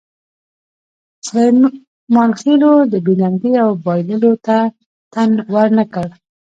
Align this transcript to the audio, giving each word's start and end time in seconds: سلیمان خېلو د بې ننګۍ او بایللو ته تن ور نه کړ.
سلیمان 1.27 2.29
خېلو 2.39 2.73
د 2.91 2.93
بې 3.05 3.13
ننګۍ 3.19 3.53
او 3.63 3.69
بایللو 3.83 4.33
ته 4.45 4.57
تن 5.13 5.31
ور 5.53 5.67
نه 5.77 5.85
کړ. 5.93 6.07